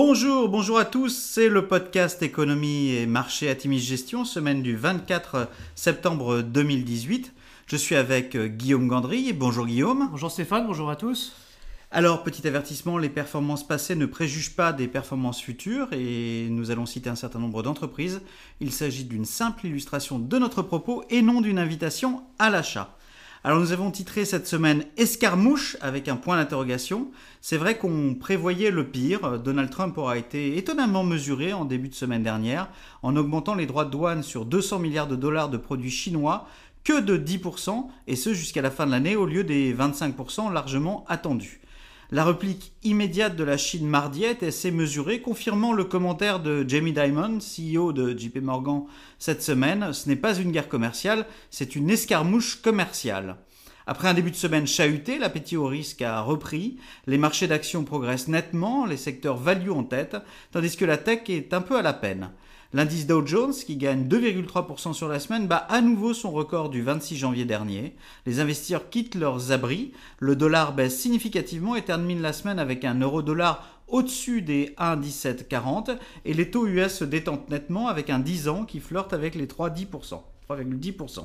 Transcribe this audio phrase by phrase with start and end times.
[0.00, 5.48] Bonjour, bonjour à tous, c'est le podcast économie et marché Atimis Gestion, semaine du 24
[5.74, 7.34] septembre 2018.
[7.66, 9.32] Je suis avec euh, Guillaume Gandry.
[9.32, 10.06] Bonjour Guillaume.
[10.12, 11.34] Bonjour Stéphane, bonjour à tous.
[11.90, 16.86] Alors, petit avertissement, les performances passées ne préjugent pas des performances futures et nous allons
[16.86, 18.20] citer un certain nombre d'entreprises.
[18.60, 22.96] Il s'agit d'une simple illustration de notre propos et non d'une invitation à l'achat.
[23.44, 27.12] Alors nous avons titré cette semaine Escarmouche avec un point d'interrogation.
[27.40, 29.38] C'est vrai qu'on prévoyait le pire.
[29.38, 32.68] Donald Trump aura été étonnamment mesuré en début de semaine dernière
[33.02, 36.48] en augmentant les droits de douane sur 200 milliards de dollars de produits chinois
[36.82, 41.04] que de 10% et ce jusqu'à la fin de l'année au lieu des 25% largement
[41.08, 41.60] attendus.
[42.10, 46.94] La réplique immédiate de la Chine mardi est assez mesurée, confirmant le commentaire de Jamie
[46.94, 48.84] Dimon, CEO de JP Morgan
[49.18, 49.92] cette semaine.
[49.92, 53.36] Ce n'est pas une guerre commerciale, c'est une escarmouche commerciale.
[53.86, 58.28] Après un début de semaine chahuté, l'appétit au risque a repris, les marchés d'actions progressent
[58.28, 60.16] nettement, les secteurs value en tête,
[60.50, 62.30] tandis que la tech est un peu à la peine.
[62.74, 66.82] L'indice Dow Jones, qui gagne 2,3% sur la semaine, bat à nouveau son record du
[66.82, 67.96] 26 janvier dernier.
[68.26, 73.00] Les investisseurs quittent leurs abris, le dollar baisse significativement et termine la semaine avec un
[73.00, 78.66] euro-dollar au-dessus des 1,1740 et les taux US se détendent nettement avec un 10 ans
[78.66, 80.20] qui flirte avec les 3,10%.
[80.50, 81.24] 3,10%.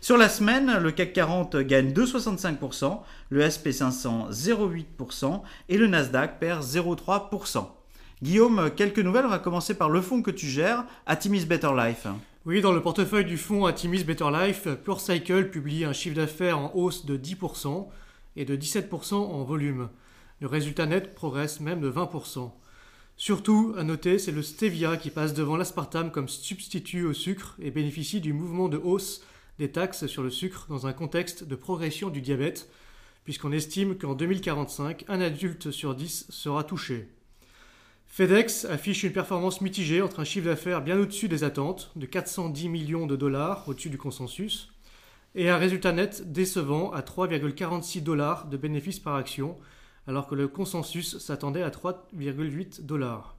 [0.00, 6.64] Sur la semaine, le CAC 40 gagne 2,65%, le SP500 0,8% et le Nasdaq perd
[6.64, 7.79] 0,3%.
[8.22, 9.24] Guillaume, quelques nouvelles.
[9.24, 12.06] On va commencer par le fonds que tu gères, Atimis Better Life.
[12.44, 16.58] Oui, dans le portefeuille du fonds Atimis Better Life, Pure Cycle publie un chiffre d'affaires
[16.58, 17.88] en hausse de 10%
[18.36, 19.88] et de 17% en volume.
[20.40, 22.50] Le résultat net progresse même de 20%.
[23.16, 27.70] Surtout, à noter, c'est le stevia qui passe devant l'aspartame comme substitut au sucre et
[27.70, 29.22] bénéficie du mouvement de hausse
[29.58, 32.68] des taxes sur le sucre dans un contexte de progression du diabète,
[33.24, 37.08] puisqu'on estime qu'en 2045, un adulte sur 10 sera touché.
[38.12, 42.68] FedEx affiche une performance mitigée entre un chiffre d'affaires bien au-dessus des attentes, de 410
[42.68, 44.72] millions de dollars au-dessus du consensus,
[45.36, 49.56] et un résultat net décevant à 3,46 dollars de bénéfices par action,
[50.08, 53.36] alors que le consensus s'attendait à 3,8 dollars.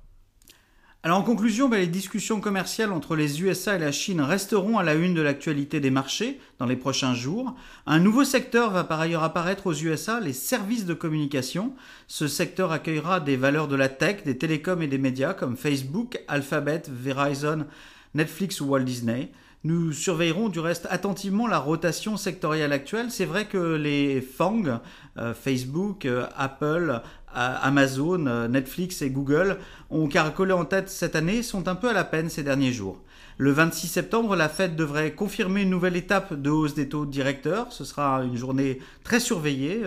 [1.03, 4.83] Alors en conclusion, ben, les discussions commerciales entre les USA et la Chine resteront à
[4.83, 7.55] la une de l'actualité des marchés dans les prochains jours.
[7.87, 11.73] Un nouveau secteur va par ailleurs apparaître aux USA, les services de communication.
[12.05, 16.19] Ce secteur accueillera des valeurs de la tech, des télécoms et des médias comme Facebook,
[16.27, 17.65] Alphabet, Verizon,
[18.13, 19.31] Netflix ou Walt Disney.
[19.63, 23.11] Nous surveillerons du reste attentivement la rotation sectorielle actuelle.
[23.11, 24.79] C'est vrai que les FANG,
[25.17, 27.01] euh, Facebook, euh, Apple,
[27.33, 29.57] Amazon, Netflix et Google,
[29.89, 33.01] ont caracolé en tête cette année, sont un peu à la peine ces derniers jours.
[33.37, 37.71] Le 26 septembre, la Fed devrait confirmer une nouvelle étape de hausse des taux directeurs.
[37.71, 39.81] Ce sera une journée très surveillée.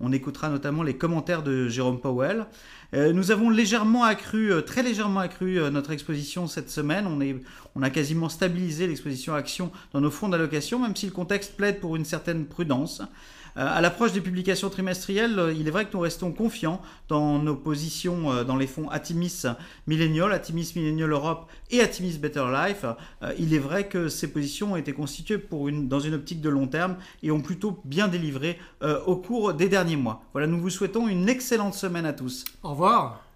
[0.00, 2.46] on écoutera notamment les commentaires de Jérôme Powell.
[2.92, 7.06] Euh, nous avons légèrement accru, euh, très légèrement accru euh, notre exposition cette semaine.
[7.06, 7.20] On,
[7.76, 11.78] on a quasiment stabilisé l'exposition action dans nos fonds d'allocation, même si le contexte plaide
[11.78, 13.02] pour une certaine prudence.
[13.56, 17.38] Euh, à l'approche des publications trimestrielles, euh, il est vrai que nous restons confiants dans
[17.38, 19.42] nos positions euh, dans les fonds Atimis
[19.86, 22.84] Millennial, Atimis Millennial Europe et Atimis Better Life.
[23.38, 26.96] il est vrai que ces positions ont été constituées dans une optique de long terme
[27.22, 28.58] et ont plutôt bien délivré
[29.06, 30.22] au cours des derniers mois.
[30.32, 32.44] Voilà, nous vous souhaitons une excellente semaine à tous.
[32.62, 33.29] Au revoir.